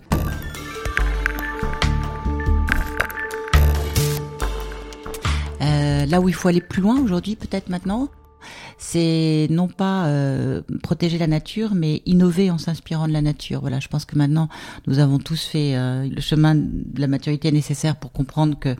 Euh, 5.60 6.06
là 6.06 6.20
où 6.20 6.28
il 6.28 6.34
faut 6.34 6.48
aller 6.48 6.60
plus 6.60 6.82
loin 6.82 7.00
aujourd'hui, 7.00 7.36
peut-être 7.36 7.68
maintenant, 7.68 8.08
c'est 8.78 9.46
non 9.50 9.68
pas 9.68 10.06
euh, 10.06 10.62
protéger 10.82 11.18
la 11.18 11.26
nature, 11.26 11.74
mais 11.74 12.02
innover 12.06 12.50
en 12.50 12.58
s'inspirant 12.58 13.08
de 13.08 13.12
la 13.12 13.22
nature. 13.22 13.60
Voilà, 13.60 13.80
je 13.80 13.88
pense 13.88 14.04
que 14.04 14.16
maintenant, 14.16 14.48
nous 14.86 14.98
avons 14.98 15.18
tous 15.18 15.42
fait 15.44 15.76
euh, 15.76 16.08
le 16.08 16.20
chemin 16.20 16.54
de 16.54 17.00
la 17.00 17.06
maturité 17.06 17.50
nécessaire 17.50 17.96
pour 17.96 18.12
comprendre 18.12 18.58
que 18.58 18.76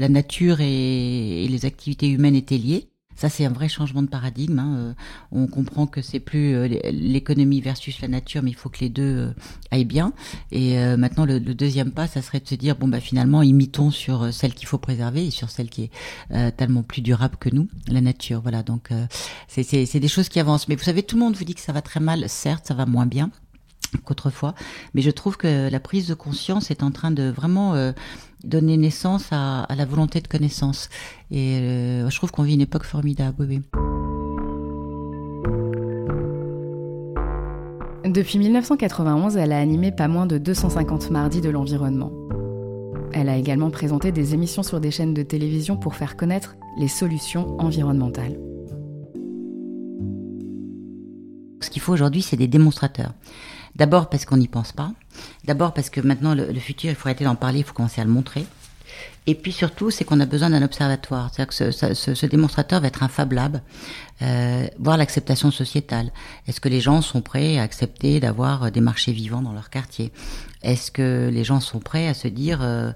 la 0.00 0.08
nature 0.08 0.60
et 0.60 1.46
les 1.48 1.64
activités 1.64 2.08
humaines 2.08 2.34
étaient 2.34 2.58
liées. 2.58 2.88
Ça, 3.16 3.28
c'est 3.28 3.44
un 3.44 3.52
vrai 3.52 3.68
changement 3.68 4.02
de 4.02 4.08
paradigme. 4.08 4.58
Hein. 4.58 4.74
Euh, 4.76 4.92
on 5.30 5.46
comprend 5.46 5.86
que 5.86 6.02
c'est 6.02 6.20
plus 6.20 6.54
euh, 6.54 6.66
l'économie 6.90 7.60
versus 7.60 8.00
la 8.00 8.08
nature, 8.08 8.42
mais 8.42 8.50
il 8.50 8.56
faut 8.56 8.68
que 8.68 8.80
les 8.80 8.88
deux 8.88 9.02
euh, 9.02 9.34
aillent 9.70 9.84
bien. 9.84 10.12
Et 10.50 10.76
maintenant, 10.96 11.24
le, 11.24 11.38
le, 11.38 11.54
deuxième 11.54 11.92
pas, 11.92 12.06
ça 12.06 12.22
serait 12.22 12.40
de 12.40 12.48
se 12.48 12.54
dire 12.54 12.76
bon 12.76 12.88
bah 12.88 13.00
finalement, 13.00 13.42
imitons 13.42 13.90
sur 13.90 14.32
celle 14.32 14.54
qu'il 14.54 14.66
faut 14.66 14.78
préserver 14.78 15.26
et 15.26 15.30
sur 15.30 15.50
celle 15.50 15.68
qui 15.70 15.90
est 16.30 16.56
tellement 16.56 16.82
plus 16.82 17.02
durable 17.02 17.36
que 17.38 17.48
nous, 17.50 17.68
la 17.88 18.00
nature. 18.00 18.40
Voilà. 18.42 18.62
Donc, 18.62 18.90
c'est 19.48 20.00
des 20.00 20.08
choses 20.08 20.28
qui 20.28 20.40
avancent. 20.40 20.68
Mais 20.68 20.76
vous 20.76 20.84
savez, 20.84 21.02
tout 21.02 21.16
le 21.16 21.22
monde 21.22 21.36
vous 21.36 21.44
dit 21.44 21.54
que 21.54 21.60
ça 21.60 21.72
va 21.72 21.82
très 21.82 22.00
mal. 22.00 22.28
Certes, 22.28 22.66
ça 22.66 22.74
va 22.74 22.86
moins 22.86 23.06
bien 23.06 23.30
qu'autrefois, 24.04 24.54
mais 24.94 25.02
je 25.02 25.10
trouve 25.10 25.36
que 25.36 25.68
la 25.70 25.80
prise 25.80 26.08
de 26.08 26.14
conscience 26.14 26.70
est 26.70 26.82
en 26.82 26.90
train 26.90 27.10
de 27.10 27.24
vraiment 27.24 27.74
donné 28.44 28.76
naissance 28.76 29.28
à, 29.30 29.66
la 29.74 29.84
volonté 29.84 30.20
de 30.20 30.28
connaissance. 30.28 30.88
Et 31.30 31.58
euh, 31.58 32.10
je 32.10 32.16
trouve 32.16 32.30
qu'on 32.30 32.42
vit 32.42 32.54
une 32.54 32.60
époque 32.60 32.84
formidable. 32.84 33.46
Oui, 33.48 33.62
Depuis 38.04 38.38
1991, 38.38 39.36
elle 39.36 39.52
a 39.52 39.58
animé 39.58 39.92
pas 39.92 40.08
moins 40.08 40.26
de 40.26 40.36
250 40.36 41.10
mardis 41.10 41.40
de 41.40 41.48
l'environnement. 41.48 42.10
Elle 43.12 43.28
a 43.28 43.36
également 43.36 43.70
présenté 43.70 44.10
des 44.10 44.34
émissions 44.34 44.62
sur 44.62 44.80
des 44.80 44.90
chaînes 44.90 45.14
de 45.14 45.22
télévision 45.22 45.76
pour 45.76 45.94
faire 45.94 46.16
connaître 46.16 46.56
les 46.78 46.88
solutions 46.88 47.58
environnementales. 47.60 48.38
Ce 51.60 51.70
qu'il 51.70 51.80
faut 51.80 51.92
aujourd'hui, 51.92 52.22
c'est 52.22 52.36
des 52.36 52.48
démonstrateurs. 52.48 53.14
D'abord 53.76 54.08
parce 54.08 54.24
qu'on 54.24 54.36
n'y 54.36 54.48
pense 54.48 54.72
pas. 54.72 54.92
D'abord 55.44 55.72
parce 55.72 55.90
que 55.90 56.00
maintenant, 56.00 56.34
le, 56.34 56.52
futur, 56.54 56.90
il 56.90 56.96
faut 56.96 57.08
arrêter 57.08 57.24
d'en 57.24 57.34
parler, 57.34 57.60
il 57.60 57.64
faut 57.64 57.74
commencer 57.74 58.00
à 58.00 58.04
le 58.04 58.10
montrer. 58.10 58.46
Et 59.26 59.36
puis 59.36 59.52
surtout, 59.52 59.90
c'est 59.90 60.04
qu'on 60.04 60.18
a 60.18 60.26
besoin 60.26 60.50
d'un 60.50 60.62
observatoire. 60.62 61.30
C'est-à-dire 61.32 61.56
que 61.56 61.94
ce, 61.94 62.26
démonstrateur 62.26 62.80
va 62.80 62.88
être 62.88 63.04
un 63.04 63.08
Fab 63.08 63.32
Lab, 63.32 63.60
euh, 64.20 64.66
voir 64.80 64.96
l'acceptation 64.96 65.52
sociétale. 65.52 66.10
Est-ce 66.48 66.60
que 66.60 66.68
les 66.68 66.80
gens 66.80 67.02
sont 67.02 67.20
prêts 67.20 67.58
à 67.58 67.62
accepter 67.62 68.18
d'avoir 68.18 68.72
des 68.72 68.80
marchés 68.80 69.12
vivants 69.12 69.40
dans 69.40 69.52
leur 69.52 69.70
quartier? 69.70 70.12
Est-ce 70.62 70.90
que 70.90 71.30
les 71.32 71.44
gens 71.44 71.60
sont 71.60 71.78
prêts 71.78 72.08
à 72.08 72.14
se 72.14 72.26
dire, 72.26 72.60
euh, 72.62 72.90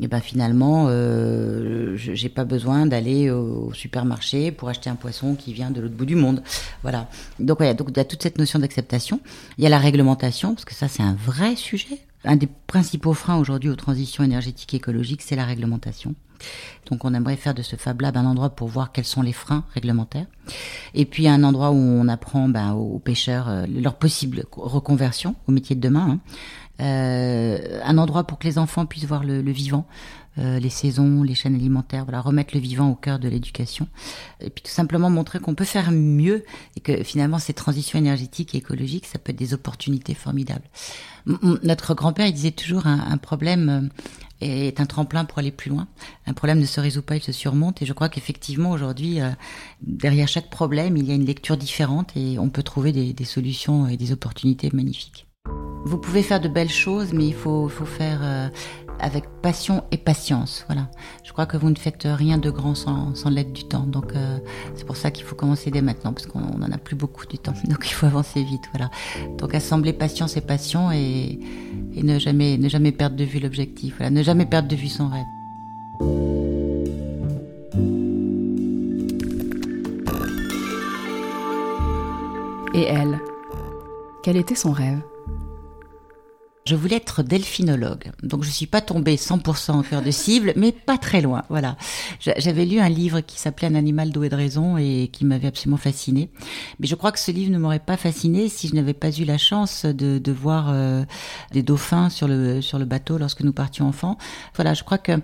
eh 0.00 0.06
ben 0.06 0.20
finalement, 0.20 0.86
euh, 0.88 1.96
j'ai 1.96 2.28
pas 2.28 2.44
besoin 2.44 2.86
d'aller 2.86 3.30
au, 3.30 3.72
supermarché 3.72 4.52
pour 4.52 4.68
acheter 4.68 4.88
un 4.88 4.96
poisson 4.96 5.34
qui 5.34 5.52
vient 5.52 5.72
de 5.72 5.80
l'autre 5.80 5.94
bout 5.94 6.06
du 6.06 6.16
monde? 6.16 6.44
Voilà. 6.82 7.08
Donc, 7.40 7.58
ouais, 7.58 7.74
donc 7.74 7.88
il 7.90 7.96
y 7.96 8.00
a 8.00 8.04
toute 8.04 8.22
cette 8.22 8.38
notion 8.38 8.60
d'acceptation. 8.60 9.20
Il 9.58 9.64
y 9.64 9.66
a 9.66 9.70
la 9.70 9.78
réglementation, 9.78 10.54
parce 10.54 10.64
que 10.64 10.74
ça 10.74 10.86
c'est 10.86 11.02
un 11.02 11.14
vrai 11.14 11.56
sujet 11.56 11.98
un 12.24 12.36
des 12.36 12.48
principaux 12.66 13.14
freins 13.14 13.36
aujourd'hui 13.36 13.70
aux 13.70 13.76
transitions 13.76 14.24
énergétiques 14.24 14.74
et 14.74 14.76
écologiques, 14.76 15.22
c'est 15.22 15.36
la 15.36 15.44
réglementation. 15.44 16.14
Donc 16.90 17.04
on 17.04 17.14
aimerait 17.14 17.36
faire 17.36 17.54
de 17.54 17.62
ce 17.62 17.76
Fab 17.76 18.00
Lab 18.00 18.16
un 18.16 18.26
endroit 18.26 18.50
pour 18.50 18.68
voir 18.68 18.92
quels 18.92 19.04
sont 19.04 19.22
les 19.22 19.32
freins 19.32 19.64
réglementaires. 19.74 20.26
Et 20.94 21.04
puis 21.04 21.28
un 21.28 21.44
endroit 21.44 21.70
où 21.70 21.76
on 21.76 22.08
apprend 22.08 22.48
ben, 22.48 22.72
aux 22.72 22.98
pêcheurs 22.98 23.48
euh, 23.48 23.66
leur 23.66 23.94
possible 23.94 24.44
reconversion 24.52 25.36
au 25.46 25.52
métier 25.52 25.76
de 25.76 25.80
demain. 25.80 26.10
Hein. 26.10 26.20
Euh, 26.80 27.80
un 27.84 27.98
endroit 27.98 28.24
pour 28.24 28.38
que 28.38 28.46
les 28.48 28.58
enfants 28.58 28.86
puissent 28.86 29.04
voir 29.04 29.22
le, 29.24 29.40
vivant, 29.52 29.86
euh, 30.38 30.58
les 30.58 30.70
saisons, 30.70 31.22
les 31.22 31.34
chaînes 31.34 31.54
alimentaires, 31.54 32.04
voilà, 32.04 32.20
remettre 32.20 32.54
le 32.54 32.60
vivant 32.60 32.90
au 32.90 32.94
cœur 32.94 33.18
de 33.18 33.28
l'éducation. 33.28 33.88
Et 34.40 34.50
puis 34.50 34.62
tout 34.62 34.70
simplement 34.70 35.10
montrer 35.10 35.38
qu'on 35.40 35.54
peut 35.54 35.64
faire 35.64 35.90
mieux 35.92 36.44
et 36.76 36.80
que 36.80 37.02
finalement 37.02 37.38
ces 37.38 37.54
transitions 37.54 37.98
énergétiques 37.98 38.54
et 38.54 38.58
écologiques, 38.58 39.06
ça 39.06 39.18
peut 39.18 39.30
être 39.30 39.38
des 39.38 39.54
opportunités 39.54 40.14
formidables. 40.14 40.68
Notre 41.62 41.94
grand-père, 41.94 42.26
il 42.26 42.32
disait 42.32 42.50
toujours 42.50 42.86
un, 42.86 42.98
un 42.98 43.16
problème 43.16 43.90
est 44.42 44.80
un 44.80 44.86
tremplin 44.86 45.24
pour 45.24 45.38
aller 45.38 45.50
plus 45.50 45.70
loin. 45.70 45.86
Un 46.26 46.32
problème 46.32 46.58
ne 46.58 46.64
se 46.64 46.80
résout 46.80 47.02
pas, 47.02 47.16
il 47.16 47.22
se 47.22 47.32
surmonte. 47.32 47.82
Et 47.82 47.86
je 47.86 47.92
crois 47.92 48.08
qu'effectivement, 48.08 48.70
aujourd'hui, 48.70 49.20
euh, 49.20 49.30
derrière 49.82 50.28
chaque 50.28 50.50
problème, 50.50 50.96
il 50.96 51.06
y 51.06 51.12
a 51.12 51.14
une 51.14 51.26
lecture 51.26 51.56
différente 51.56 52.12
et 52.16 52.38
on 52.38 52.48
peut 52.48 52.62
trouver 52.62 52.92
des, 52.92 53.24
solutions 53.24 53.86
et 53.86 53.96
des 53.96 54.12
opportunités 54.12 54.70
magnifiques. 54.72 55.26
Vous 55.84 55.98
pouvez 55.98 56.22
faire 56.22 56.40
de 56.40 56.48
belles 56.48 56.70
choses, 56.70 57.12
mais 57.12 57.26
il 57.26 57.34
faut, 57.34 57.68
faire 57.68 58.20
euh, 58.22 58.48
avec 59.02 59.24
passion 59.42 59.82
et 59.90 59.98
patience. 59.98 60.64
Voilà. 60.68 60.88
Je 61.24 61.32
crois 61.32 61.44
que 61.44 61.56
vous 61.56 61.68
ne 61.68 61.76
faites 61.76 62.04
rien 62.06 62.38
de 62.38 62.50
grand 62.50 62.74
sans, 62.74 63.14
sans 63.14 63.28
l'aide 63.28 63.52
du 63.52 63.64
temps. 63.64 63.84
Donc 63.84 64.14
euh, 64.14 64.38
c'est 64.76 64.86
pour 64.86 64.96
ça 64.96 65.10
qu'il 65.10 65.24
faut 65.24 65.34
commencer 65.34 65.70
dès 65.70 65.82
maintenant, 65.82 66.12
parce 66.12 66.26
qu'on 66.26 66.40
n'en 66.40 66.70
a 66.70 66.78
plus 66.78 66.96
beaucoup 66.96 67.26
du 67.26 67.36
temps. 67.36 67.52
Donc 67.68 67.90
il 67.90 67.92
faut 67.92 68.06
avancer 68.06 68.42
vite. 68.42 68.62
Voilà. 68.72 68.90
Donc 69.38 69.54
assembler 69.54 69.92
patience 69.92 70.36
et 70.36 70.40
passion 70.40 70.92
et, 70.92 71.40
et 71.94 72.02
ne 72.02 72.18
jamais 72.18 72.56
ne 72.56 72.68
jamais 72.68 72.92
perdre 72.92 73.16
de 73.16 73.24
vue 73.24 73.40
l'objectif. 73.40 73.96
Voilà. 73.98 74.10
Ne 74.10 74.22
jamais 74.22 74.46
perdre 74.46 74.68
de 74.68 74.76
vue 74.76 74.88
son 74.88 75.08
rêve. 75.08 75.26
Et 82.74 82.84
elle, 82.84 83.20
quel 84.22 84.36
était 84.36 84.54
son 84.54 84.72
rêve? 84.72 85.02
Je 86.64 86.76
voulais 86.76 86.96
être 86.96 87.22
delphinologue, 87.22 88.12
donc 88.22 88.44
je 88.44 88.50
suis 88.50 88.66
pas 88.66 88.80
tombée 88.80 89.16
100% 89.16 89.72
en 89.72 89.82
cœur 89.82 90.02
de 90.02 90.10
cible, 90.12 90.52
mais 90.54 90.70
pas 90.70 90.96
très 90.96 91.20
loin. 91.20 91.42
Voilà, 91.48 91.76
j'avais 92.20 92.64
lu 92.64 92.78
un 92.78 92.88
livre 92.88 93.20
qui 93.20 93.38
s'appelait 93.40 93.66
Un 93.66 93.74
animal 93.74 94.10
doué 94.10 94.28
de 94.28 94.36
raison 94.36 94.76
et 94.76 95.08
qui 95.12 95.24
m'avait 95.24 95.48
absolument 95.48 95.76
fascinée. 95.76 96.30
Mais 96.78 96.86
je 96.86 96.94
crois 96.94 97.10
que 97.10 97.18
ce 97.18 97.32
livre 97.32 97.50
ne 97.50 97.58
m'aurait 97.58 97.80
pas 97.80 97.96
fascinée 97.96 98.48
si 98.48 98.68
je 98.68 98.74
n'avais 98.74 98.94
pas 98.94 99.10
eu 99.10 99.24
la 99.24 99.38
chance 99.38 99.84
de, 99.84 100.18
de 100.18 100.32
voir 100.32 100.70
euh, 100.70 101.04
des 101.52 101.62
dauphins 101.62 102.10
sur 102.10 102.28
le 102.28 102.60
sur 102.60 102.78
le 102.78 102.84
bateau 102.84 103.18
lorsque 103.18 103.42
nous 103.42 103.52
partions 103.52 103.88
enfants. 103.88 104.16
Voilà, 104.54 104.74
je 104.74 104.84
crois 104.84 104.98
que 104.98 105.20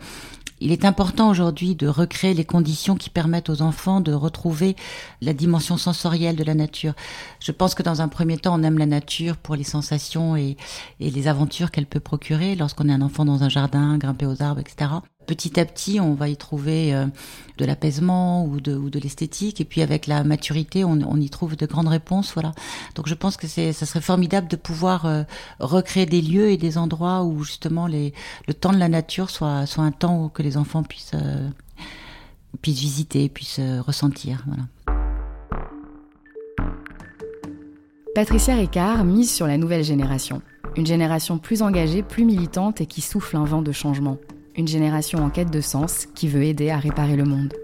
il 0.61 0.73
est 0.73 0.85
important 0.85 1.29
aujourd'hui 1.29 1.75
de 1.75 1.87
recréer 1.87 2.35
les 2.35 2.45
conditions 2.45 2.97
qui 2.97 3.11
permettent 3.11 3.51
aux 3.51 3.63
enfants 3.63 4.01
de 4.01 4.13
retrouver 4.13 4.77
la 5.21 5.33
dimension 5.33 5.77
sensorielle 5.77 6.37
de 6.37 6.45
la 6.45 6.55
nature. 6.55 6.95
Je 7.41 7.53
pense 7.53 7.75
que 7.75 7.83
dans 7.83 8.03
un 8.03 8.09
premier 8.09 8.39
temps, 8.39 8.59
on 8.59 8.63
aime 8.63 8.79
la 8.79 8.87
nature 8.87 9.37
pour 9.37 9.57
les 9.57 9.65
sensations 9.65 10.37
et, 10.37 10.57
les 11.01 11.29
aventures 11.29 11.71
qu'elle 11.71 11.87
peut 11.87 12.01
procurer 12.01 12.55
lorsqu'on 12.55 12.89
est 12.89 12.93
un 12.93 13.03
enfant 13.03 13.25
dans 13.25 13.43
un 13.43 13.49
jardin, 13.49 13.99
grimper 13.99 14.27
aux 14.27 14.43
arbres, 14.43 14.61
etc 14.61 14.89
petit 15.29 15.61
à 15.61 15.65
petit, 15.67 16.01
on 16.01 16.15
va 16.15 16.29
y 16.29 16.37
trouver 16.37 16.95
euh, 16.95 17.07
de 17.59 17.65
l'apaisement 17.67 18.45
ou 18.47 18.61
de, 18.61 18.99
l'esthétique. 18.99 19.61
Et 19.61 19.65
puis 19.65 19.83
avec 19.83 20.09
la 20.09 20.25
maturité, 20.25 20.85
on, 20.85 21.17
y 21.17 21.31
trouve 21.31 21.55
de 21.55 21.67
grandes 21.67 21.89
réponses. 21.89 22.33
Voilà. 22.33 22.53
Donc 22.97 23.07
je 23.07 23.15
pense 23.15 23.37
que 23.37 23.47
ça 23.47 23.73
serait 23.73 24.01
formidable 24.01 24.49
de 24.49 24.57
pouvoir 24.57 25.07
euh, 25.07 25.23
recréer 25.61 26.07
des 26.07 26.23
lieux 26.23 26.51
et 26.51 26.57
des 26.57 26.79
endroits 26.79 27.23
où 27.23 27.45
justement 27.45 27.87
le 27.87 28.55
temps 28.55 28.73
de 28.73 28.79
la 28.79 28.89
nature 28.89 29.31
soit, 29.31 29.65
un 29.77 29.93
temps 29.93 30.31
que 30.31 30.43
les 30.43 30.57
enfants 30.57 30.83
puissent, 30.83 31.13
euh, 31.15 31.49
visiter, 32.65 33.29
puissent 33.29 33.61
ressentir. 33.87 34.45
Patricia 38.15 38.57
Ricard 38.57 39.05
mise 39.05 39.33
sur 39.33 39.47
la 39.47 39.59
nouvelle 39.59 39.85
génération. 39.85 40.41
Une 40.77 40.87
génération 40.87 41.39
plus 41.39 41.63
engagée, 41.63 42.03
plus 42.03 42.25
militante 42.25 42.81
et 42.81 42.87
qui 42.87 43.03
souffle 43.03 43.37
un 43.37 43.45
vent 43.45 43.63
de 43.63 43.73
changement 43.73 44.17
une 44.59 44.69
génération 44.69 45.21
en 45.21 45.31
quête 45.31 45.53
de 45.53 45.61
sens 45.61 46.07
qui 46.17 46.27
veut 46.27 46.43
aider 46.43 46.71
à 46.71 46.79
réparer 46.79 47.17
le 47.17 47.25
monde. 47.25 47.55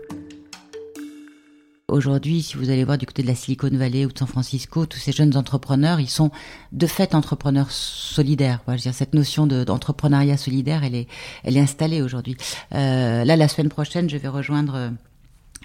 Aujourd'hui, 1.88 2.40
si 2.40 2.56
vous 2.56 2.70
allez 2.70 2.84
voir 2.84 2.98
du 2.98 3.04
côté 3.04 3.22
de 3.22 3.26
la 3.26 3.34
Silicon 3.34 3.68
Valley 3.72 4.06
ou 4.06 4.12
de 4.12 4.18
San 4.18 4.28
Francisco, 4.28 4.86
tous 4.86 4.98
ces 4.98 5.12
jeunes 5.12 5.36
entrepreneurs, 5.36 6.00
ils 6.00 6.08
sont 6.08 6.30
de 6.72 6.86
fait 6.86 7.14
entrepreneurs 7.14 7.70
solidaires. 7.72 8.60
je 8.66 8.72
veux 8.72 8.78
dire, 8.78 8.94
cette 8.94 9.12
notion 9.12 9.46
d'entrepreneuriat 9.46 10.36
solidaire, 10.36 10.84
elle 10.84 10.94
est, 10.94 11.08
elle 11.42 11.56
est 11.56 11.60
installée 11.60 12.00
aujourd'hui. 12.00 12.36
Euh, 12.74 13.24
là, 13.24 13.36
la 13.36 13.48
semaine 13.48 13.68
prochaine, 13.68 14.08
je 14.08 14.16
vais 14.16 14.28
rejoindre 14.28 14.92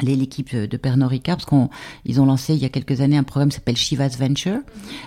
l'équipe 0.01 0.55
de 0.55 0.77
Pernod 0.77 1.09
Ricard, 1.09 1.37
parce 1.37 1.49
qu'ils 1.49 2.21
ont 2.21 2.25
lancé 2.25 2.53
il 2.53 2.59
y 2.59 2.65
a 2.65 2.69
quelques 2.69 3.01
années 3.01 3.17
un 3.17 3.23
programme 3.23 3.49
qui 3.49 3.55
s'appelle 3.55 3.77
Shiva's 3.77 4.17
Venture. 4.17 4.59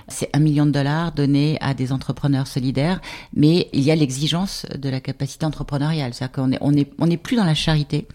C'est 0.08 0.30
un 0.34 0.38
million 0.38 0.66
de 0.66 0.70
dollars 0.70 1.12
donnés 1.12 1.58
à 1.60 1.74
des 1.74 1.92
entrepreneurs 1.92 2.46
solidaires, 2.46 3.00
mais 3.34 3.68
il 3.72 3.80
y 3.80 3.90
a 3.90 3.96
l'exigence 3.96 4.66
de 4.76 4.88
la 4.88 5.00
capacité 5.00 5.46
entrepreneuriale. 5.46 6.14
C'est-à-dire 6.14 6.32
qu'on 6.32 6.52
est, 6.52 6.58
on 6.60 6.74
est, 6.74 6.90
on 6.98 7.06
n'est 7.06 7.16
plus 7.16 7.36
dans 7.36 7.44
la 7.44 7.54
charité, 7.54 8.06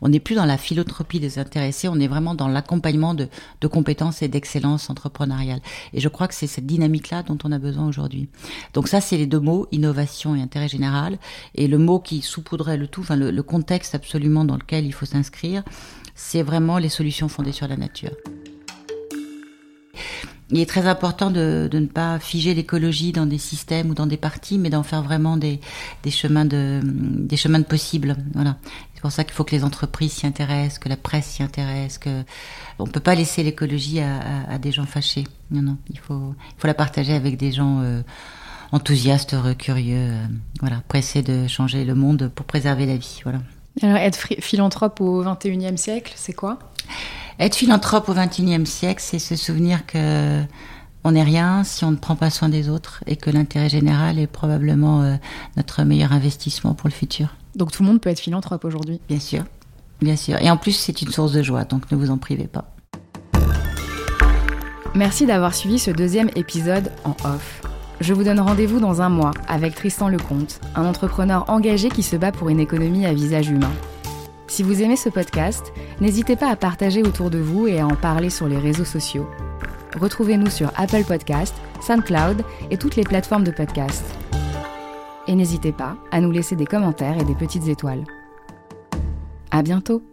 on 0.00 0.08
n'est 0.08 0.20
plus 0.20 0.34
dans 0.34 0.44
la 0.44 0.58
philanthropie 0.58 1.20
des 1.20 1.38
intéressés, 1.38 1.88
on 1.88 1.98
est 1.98 2.08
vraiment 2.08 2.34
dans 2.34 2.48
l'accompagnement 2.48 3.14
de, 3.14 3.28
de 3.60 3.66
compétences 3.66 4.22
et 4.22 4.28
d'excellence 4.28 4.90
entrepreneuriale. 4.90 5.60
Et 5.92 6.00
je 6.00 6.08
crois 6.08 6.28
que 6.28 6.34
c'est 6.34 6.46
cette 6.46 6.66
dynamique-là 6.66 7.22
dont 7.22 7.38
on 7.44 7.52
a 7.52 7.58
besoin 7.58 7.86
aujourd'hui. 7.86 8.28
Donc 8.72 8.88
ça, 8.88 9.00
c'est 9.00 9.16
les 9.16 9.26
deux 9.26 9.40
mots, 9.40 9.66
innovation 9.72 10.34
et 10.36 10.42
intérêt 10.42 10.68
général. 10.68 11.18
Et 11.54 11.66
le 11.66 11.78
mot 11.78 11.98
qui 11.98 12.22
saupoudrait 12.22 12.76
le 12.76 12.86
tout, 12.86 13.00
enfin 13.00 13.16
le 13.16 13.42
contexte 13.42 13.94
absolument 13.94 14.44
dans 14.44 14.56
lequel 14.56 14.86
il 14.86 14.92
faut 14.92 15.06
s'inscrire, 15.06 15.62
c'est 16.22 16.42
vraiment 16.42 16.78
les 16.78 16.90
solutions 16.90 17.28
fondées 17.28 17.50
sur 17.50 17.66
la 17.66 17.76
nature. 17.76 18.12
Il 20.50 20.60
est 20.60 20.66
très 20.66 20.86
important 20.86 21.30
de, 21.30 21.68
ne 21.72 21.86
pas 21.86 22.18
figer 22.18 22.54
l'écologie 22.54 23.12
dans 23.12 23.24
des 23.24 23.38
systèmes 23.38 23.90
ou 23.90 23.94
dans 23.94 24.06
des 24.06 24.16
parties, 24.16 24.58
mais 24.58 24.68
d'en 24.68 24.82
faire 24.82 25.02
vraiment 25.02 25.36
des, 25.36 25.60
chemins 26.08 26.44
de 26.44 26.80
des 26.82 27.36
chemins 27.36 27.58
de 27.58 27.64
possibles. 27.64 28.16
Voilà. 28.34 28.58
C'est 28.94 29.00
pour 29.00 29.12
ça 29.12 29.24
qu'il 29.24 29.32
faut 29.32 29.44
que 29.44 29.56
les 29.56 29.64
entreprises 29.64 30.12
s'y 30.12 30.26
intéressent, 30.26 30.78
que 30.78 30.88
la 30.88 30.96
presse 30.96 31.26
s'y 31.26 31.42
intéresse, 31.42 31.98
que 31.98 32.22
on 32.78 32.86
peut 32.86 33.00
pas 33.00 33.14
laisser 33.14 33.42
l'écologie 33.42 34.00
à, 34.00 34.58
des 34.58 34.72
gens 34.72 34.86
fâchés. 34.86 35.24
Non, 35.50 35.62
non, 35.62 35.78
il 35.88 35.98
faut 35.98 36.34
il 36.56 36.60
faut 36.60 36.66
la 36.66 36.74
partager 36.74 37.14
avec 37.14 37.38
des 37.38 37.50
gens 37.50 37.80
euh, 37.80 38.02
enthousiastes, 38.72 39.34
heureux, 39.34 39.54
curieux, 39.54 39.96
euh, 39.96 40.26
voilà, 40.60 40.82
pressés 40.86 41.22
de 41.22 41.48
changer 41.48 41.84
le 41.84 41.94
monde 41.94 42.30
pour 42.34 42.44
préserver 42.44 42.86
la 42.86 42.96
vie. 42.96 43.20
Voilà. 43.24 43.40
Alors, 43.82 43.96
être 43.96 44.18
philanthrope 44.40 45.00
au 45.00 45.24
XXIe 45.24 45.78
siècle, 45.78 46.12
c'est 46.16 46.32
quoi? 46.32 46.58
Être 47.38 47.56
philanthrope 47.56 48.08
au 48.08 48.14
XXIe 48.14 48.66
siècle, 48.66 49.02
c'est 49.02 49.18
se 49.18 49.36
souvenir 49.36 49.86
que 49.86 50.42
on 51.04 51.12
n'est 51.12 51.22
rien 51.22 51.64
si 51.64 51.84
on 51.84 51.90
ne 51.90 51.96
prend 51.96 52.16
pas 52.16 52.30
soin 52.30 52.48
des 52.48 52.68
autres 52.68 53.02
et 53.06 53.16
que 53.16 53.30
l'intérêt 53.30 53.68
général 53.68 54.18
est 54.18 54.26
probablement 54.26 55.02
euh, 55.02 55.16
notre 55.56 55.82
meilleur 55.84 56.12
investissement 56.12 56.74
pour 56.74 56.88
le 56.88 56.94
futur. 56.94 57.28
Donc 57.56 57.72
tout 57.72 57.82
le 57.82 57.88
monde 57.88 58.00
peut 58.00 58.10
être 58.10 58.20
philanthrope 58.20 58.64
aujourd'hui? 58.64 59.00
Bien 59.08 59.20
sûr, 59.20 59.44
bien 60.00 60.16
sûr. 60.16 60.36
Et 60.40 60.50
en 60.50 60.56
plus, 60.56 60.72
c'est 60.72 61.00
une 61.00 61.10
source 61.10 61.32
de 61.32 61.42
joie, 61.42 61.64
donc 61.64 61.90
ne 61.90 61.96
vous 61.96 62.10
en 62.10 62.18
privez 62.18 62.46
pas. 62.46 62.74
Merci 64.94 65.24
d'avoir 65.24 65.54
suivi 65.54 65.78
ce 65.78 65.90
deuxième 65.90 66.30
épisode 66.34 66.92
en 67.04 67.16
off. 67.24 67.62
Je 68.00 68.14
vous 68.14 68.24
donne 68.24 68.40
rendez-vous 68.40 68.80
dans 68.80 69.02
un 69.02 69.10
mois 69.10 69.32
avec 69.46 69.74
Tristan 69.74 70.08
Lecomte, 70.08 70.58
un 70.74 70.86
entrepreneur 70.86 71.44
engagé 71.50 71.90
qui 71.90 72.02
se 72.02 72.16
bat 72.16 72.32
pour 72.32 72.48
une 72.48 72.58
économie 72.58 73.04
à 73.04 73.12
visage 73.12 73.50
humain. 73.50 73.72
Si 74.46 74.62
vous 74.62 74.82
aimez 74.82 74.96
ce 74.96 75.10
podcast, 75.10 75.70
n'hésitez 76.00 76.34
pas 76.34 76.50
à 76.50 76.56
partager 76.56 77.02
autour 77.02 77.28
de 77.28 77.38
vous 77.38 77.66
et 77.66 77.78
à 77.78 77.86
en 77.86 77.96
parler 77.96 78.30
sur 78.30 78.48
les 78.48 78.56
réseaux 78.56 78.86
sociaux. 78.86 79.28
Retrouvez-nous 80.00 80.48
sur 80.48 80.72
Apple 80.76 81.04
Podcast, 81.04 81.54
SoundCloud 81.82 82.42
et 82.70 82.78
toutes 82.78 82.96
les 82.96 83.04
plateformes 83.04 83.44
de 83.44 83.50
podcast. 83.50 84.04
Et 85.26 85.34
n'hésitez 85.34 85.72
pas 85.72 85.96
à 86.10 86.22
nous 86.22 86.30
laisser 86.30 86.56
des 86.56 86.66
commentaires 86.66 87.20
et 87.20 87.24
des 87.24 87.34
petites 87.34 87.68
étoiles. 87.68 88.04
À 89.50 89.62
bientôt! 89.62 90.09